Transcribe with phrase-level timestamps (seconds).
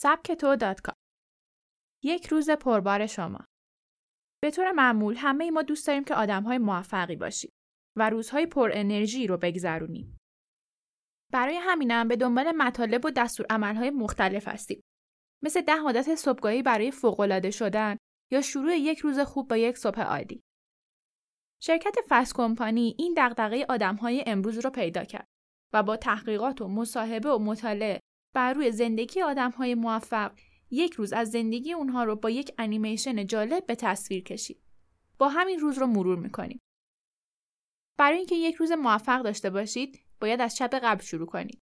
[0.00, 0.56] سبکتو
[2.02, 3.46] یک روز پربار شما
[4.42, 7.50] به طور معمول همه ما دوست داریم که آدمهای موفقی باشیم
[7.96, 10.18] و روزهای پر انرژی رو بگذرونیم.
[11.32, 14.80] برای همینم به دنبال مطالب و دستور عملهای مختلف هستیم.
[15.42, 17.96] مثل ده عادت صبحگاهی برای فوق‌العاده شدن
[18.32, 20.42] یا شروع یک روز خوب با یک صبح عالی.
[21.62, 25.28] شرکت فست کمپانی این دغدغه آدمهای امروز رو پیدا کرد
[25.72, 28.00] و با تحقیقات و مصاحبه و مطالعه
[28.38, 30.32] بر روی زندگی آدمهای موفق
[30.70, 34.60] یک روز از زندگی اونها رو با یک انیمیشن جالب به تصویر کشید.
[35.18, 36.60] با همین روز رو مرور می‌کنیم.
[37.98, 41.58] برای اینکه یک روز موفق داشته باشید، باید از شب قبل شروع کنید.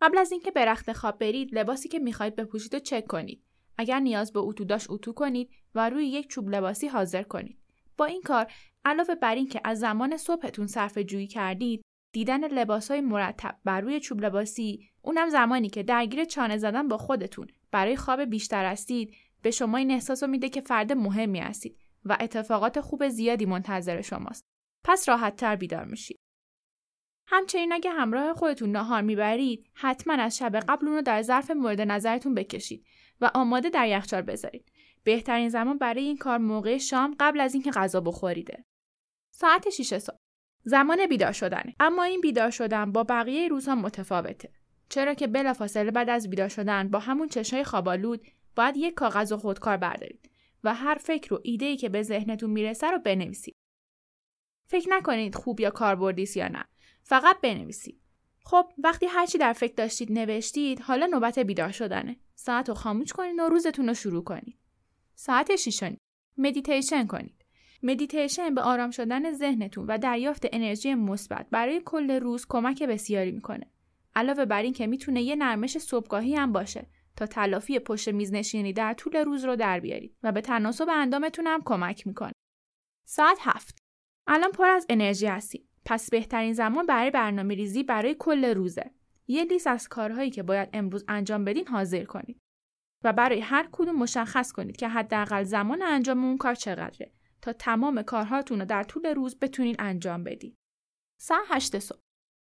[0.00, 3.44] قبل از اینکه به رخت خواب برید، لباسی که می‌خواهید بپوشید و چک کنید.
[3.78, 7.58] اگر نیاز به اتو داشت اتو کنید و روی یک چوب لباسی حاضر کنید.
[7.96, 8.52] با این کار
[8.84, 11.81] علاوه بر اینکه از زمان صبحتون صرف جویی کردید،
[12.12, 17.46] دیدن لباسهای مرتب بر روی چوب لباسی اونم زمانی که درگیر چانه زدن با خودتون
[17.70, 22.16] برای خواب بیشتر هستید به شما این احساس رو میده که فرد مهمی هستید و
[22.20, 24.44] اتفاقات خوب زیادی منتظر شماست.
[24.84, 26.18] پس راحت تر بیدار میشید.
[27.26, 31.80] همچنین اگه همراه خودتون ناهار می‌برید حتما از شب قبل اون رو در ظرف مورد
[31.80, 32.86] نظرتون بکشید
[33.20, 34.72] و آماده در یخچال بذارید.
[35.04, 38.64] بهترین زمان برای این کار موقع شام قبل از اینکه غذا بخوریده.
[39.34, 40.21] ساعت 6 صبح.
[40.64, 41.74] زمان بیدار شدنه.
[41.80, 44.52] اما این بیدار شدن با بقیه روزها متفاوته.
[44.88, 49.36] چرا که بلافاصله بعد از بیدار شدن با همون چشای خوابالود باید یک کاغذ و
[49.36, 50.30] خودکار بردارید
[50.64, 53.54] و هر فکر و ایده‌ای که به ذهنتون می‌رسه رو بنویسید.
[54.68, 56.64] فکر نکنید خوب یا کاربردی یا نه.
[57.02, 58.00] فقط بنویسید.
[58.44, 62.16] خب وقتی هرچی در فکر داشتید نوشتید حالا نوبت بیدار شدنه.
[62.34, 64.58] ساعت رو خاموش کنید و روزتون رو شروع کنید.
[65.14, 65.98] ساعت شیش و نیم.
[66.38, 67.41] مدیتیشن کنید.
[67.82, 73.70] مدیتیشن به آرام شدن ذهنتون و دریافت انرژی مثبت برای کل روز کمک بسیاری می‌کنه.
[74.14, 78.72] علاوه بر این که می‌تونه یه نرمش صبحگاهی هم باشه تا تلافی پشت میز نشینی
[78.72, 82.32] در طول روز رو در بیارید و به تناسب اندامتون هم کمک می‌کنه.
[83.06, 83.78] ساعت هفت.
[84.26, 85.68] الان پر از انرژی هستید.
[85.84, 88.90] پس بهترین زمان برای برنامه ریزی برای کل روزه.
[89.26, 92.38] یه لیست از کارهایی که باید امروز انجام بدین حاضر کنید.
[93.04, 98.02] و برای هر کدوم مشخص کنید که حداقل زمان انجام اون کار چقدره تا تمام
[98.02, 100.56] کارهاتون رو در طول روز بتونید انجام بدید.
[101.20, 101.98] ساعت 8 صبح.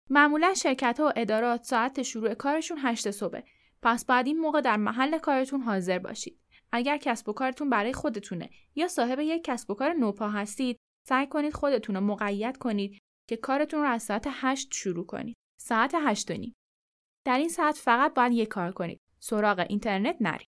[0.09, 3.41] معمولا شرکت ها و ادارات ساعت شروع کارشون 8 صبح.
[3.81, 6.39] پس بعد این موقع در محل کارتون حاضر باشید.
[6.71, 11.27] اگر کسب و کارتون برای خودتونه یا صاحب یک کسب و کار نوپا هستید، سعی
[11.27, 15.37] کنید خودتون رو مقید کنید که کارتون رو از ساعت 8 شروع کنید.
[15.59, 16.55] ساعت 8 نیم.
[17.25, 18.99] در این ساعت فقط باید یک کار کنید.
[19.19, 20.49] سراغ اینترنت نرید.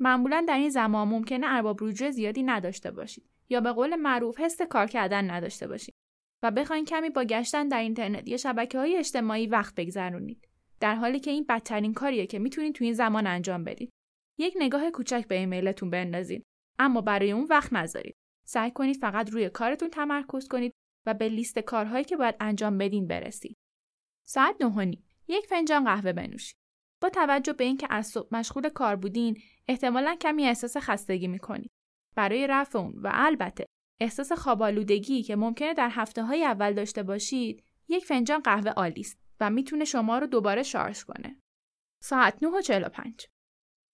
[0.00, 4.62] معمولا در این زمان ممکنه ارباب رجوع زیادی نداشته باشید یا به قول معروف حس
[4.62, 5.94] کار کردن نداشته باشید
[6.42, 10.48] و بخواین کمی با گشتن در اینترنت یا شبکه های اجتماعی وقت بگذرونید.
[10.80, 13.90] در حالی که این بدترین کاریه که می‌تونید تو این زمان انجام بدید.
[14.38, 16.44] یک نگاه کوچک به ایمیلتون بندازید
[16.78, 18.16] اما برای اون وقت نذارید.
[18.46, 20.72] سعی کنید فقط روی کارتون تمرکز کنید
[21.06, 23.56] و به لیست کارهایی که باید انجام بدین برسید.
[24.26, 26.56] ساعت نهانی یک فنجان قهوه بنوشید.
[27.02, 31.70] با توجه به اینکه از صبح مشغول کار بودین احتمالا کمی احساس خستگی می‌کنید.
[32.16, 32.94] برای رفع اون.
[32.96, 33.66] و البته
[34.00, 39.18] احساس خوابالودگی که ممکنه در هفته های اول داشته باشید یک فنجان قهوه عالی است
[39.40, 41.40] و می‌تونه شما رو دوباره شارژ کنه.
[42.02, 43.26] ساعت 9 و 45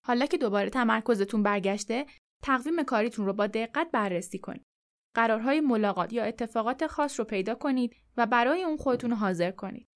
[0.06, 2.06] حالا که دوباره تمرکزتون برگشته
[2.43, 4.66] تقویم کاریتون رو با دقت بررسی کنید.
[5.15, 9.88] قرارهای ملاقات یا اتفاقات خاص رو پیدا کنید و برای اون خودتون حاضر کنید.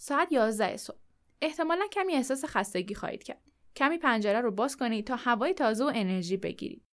[0.00, 0.98] ساعت 11 صبح.
[1.42, 3.42] احتمالا کمی احساس خستگی خواهید کرد.
[3.76, 6.84] کمی پنجره رو باز کنید تا هوای تازه و انرژی بگیرید.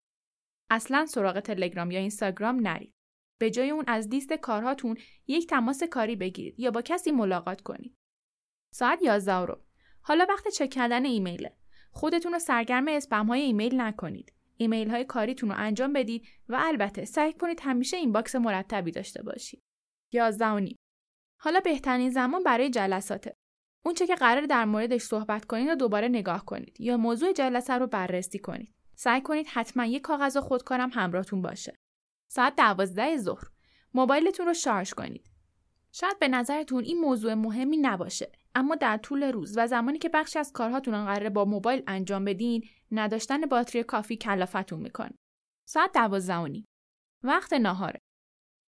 [0.70, 2.94] اصلا سراغ تلگرام یا اینستاگرام نرید.
[3.40, 4.98] به جای اون از لیست کارهاتون
[5.28, 7.96] یک تماس کاری بگیرید یا با کسی ملاقات کنید.
[8.74, 9.62] ساعت 11 و ربع.
[10.02, 11.56] حالا وقت چک کردن ایمیله.
[11.92, 14.34] خودتون رو سرگرم اسپم های ایمیل نکنید.
[14.58, 19.62] ایمیل های کاریتون رو انجام بدید و البته سعی کنید همیشه inbox مرتبی داشته باشید.
[20.14, 20.70] 11 و
[21.42, 23.34] حالا بهترین زمان برای جلساته.
[23.86, 27.74] اون چه که قرار در موردش صحبت کنید و دوباره نگاه کنید یا موضوع جلسه
[27.74, 28.76] رو بررسی کنید.
[29.02, 31.76] سعی کنید حتما یک کاغذ و خودکارم همراهتون باشه.
[32.32, 33.44] ساعت دوازده ظهر
[33.94, 35.30] موبایلتون رو شارژ کنید.
[35.92, 40.40] شاید به نظرتون این موضوع مهمی نباشه اما در طول روز و زمانی که بخشی
[40.40, 45.14] از کارهاتون قراره با موبایل انجام بدین نداشتن باتری کافی کلافتون می‌کنه.
[45.68, 46.64] ساعت دوازده
[47.24, 48.00] وقت ناهاره.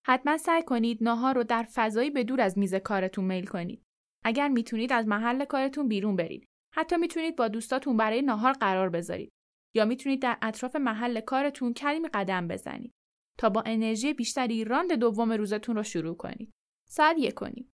[0.06, 3.84] حتما سعی کنید ناهار رو در فضایی به دور از میز کارتون میل کنید.
[4.24, 6.46] اگر می‌تونید از محل کارتون بیرون برید.
[6.76, 9.32] حتی می‌تونید با دوستاتون برای ناهار قرار بذارید.
[9.74, 12.94] یا می‌تونید در اطراف محل کارتون کمی قدم بزنید
[13.38, 16.52] تا با انرژی بیشتری راند دوم روزتون رو شروع کنید.
[16.90, 17.70] ساعت یک کنید.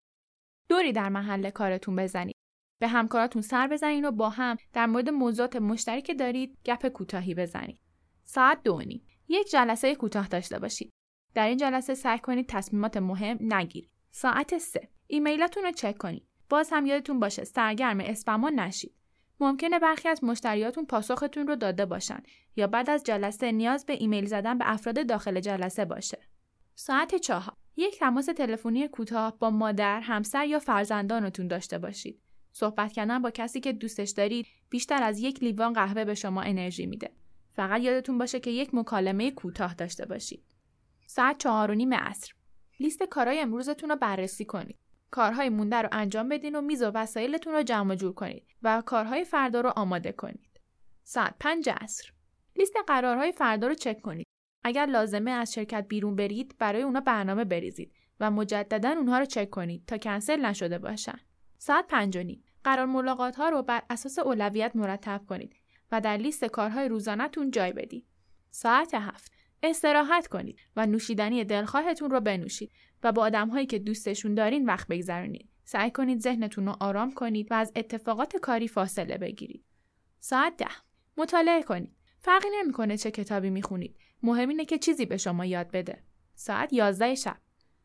[0.70, 2.36] دوری در محل کارتون بزنید.
[2.80, 7.80] به همکاراتون سر بزنین و با هم در مورد موضوعات مشترک دارید گپ کوتاهی بزنید.
[8.24, 8.82] ساعت دو
[9.28, 10.92] یک جلسه کوتاه داشته باشید.
[11.34, 13.92] در این جلسه سعی کنید تصمیمات مهم نگیرید.
[14.12, 16.28] ساعت سه ایمیلاتون رو چک کنید.
[16.50, 18.97] باز هم یادتون باشه سرگرم اسپما نشید.
[19.40, 22.20] ممکنه برخی از مشتریاتون پاسختون رو داده باشن
[22.56, 26.20] یا بعد از جلسه نیاز به ایمیل زدن به افراد داخل جلسه باشه.
[26.76, 32.22] ساعت چهار یک تماس تلفنی کوتاه با مادر، همسر یا فرزندانتون داشته باشید.
[32.52, 36.86] صحبت کردن با کسی که دوستش دارید بیشتر از یک لیوان قهوه به شما انرژی
[36.86, 37.12] میده.
[37.50, 40.44] فقط یادتون باشه که یک مکالمه کوتاه داشته باشید.
[41.08, 42.34] ساعت چهار و نیم عصر.
[42.80, 44.76] لیست کارهای امروزتون رو بررسی کنید.
[45.12, 49.24] کارهای مونده رو انجام بدین و میز و وسایلتون رو جمع جور کنید و کارهای
[49.24, 50.62] فردا رو آماده کنید.
[51.04, 52.12] ساعت 5 عصر.
[52.56, 54.28] لیست قرارهای فردا رو چک کنید.
[54.64, 59.50] اگر لازمه از شرکت بیرون برید برای اونا برنامه بریزید و مجددا اونها رو چک
[59.50, 61.20] کنید تا کنسل نشده باشن.
[61.58, 62.44] ساعت 5 نیم.
[62.64, 65.56] قرار ملاقات ها رو بر اساس اولویت مرتب کنید
[65.92, 68.06] و در لیست کارهای روزانهتون جای بدید.
[68.52, 69.32] ساعت هفت
[69.64, 72.72] استراحت کنید و نوشیدنی دلخواهتون رو بنوشید
[73.04, 75.50] و با آدمهایی که دوستشون دارین وقت بگذرونید.
[75.64, 79.66] سعی کنید ذهنتون رو آرام کنید و از اتفاقات کاری فاصله بگیرید.
[80.20, 80.68] ساعت ده
[81.18, 81.96] مطالعه کنید.
[82.20, 83.96] فرقی نمی‌کنه چه کتابی می‌خونید.
[84.24, 86.04] مهم اینه که چیزی به شما یاد بده.
[86.36, 87.38] ساعت 11 شب.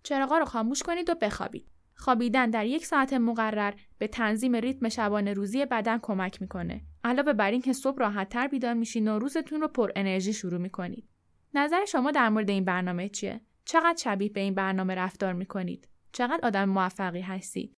[0.03, 1.67] چراغا رو خاموش کنید و بخوابید.
[1.95, 6.81] خوابیدن در یک ساعت مقرر به تنظیم ریتم شبانه روزی بدن کمک می‌کنه.
[7.05, 11.09] علاوه بر اینکه صبح راحتتر بیدار میشین و روزتون رو پر انرژی شروع می‌کنید.
[11.55, 16.47] نظر شما در مورد این برنامه چیه؟ چقدر شبیه به این برنامه رفتار می‌کنید؟ چقدر
[16.47, 17.77] آدم موفقی هستید؟